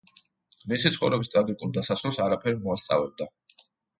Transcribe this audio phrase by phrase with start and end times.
[0.71, 3.31] მისი ცხოვრების ტრაგიკულ დასასრულს არაფერი მოასწავებდა.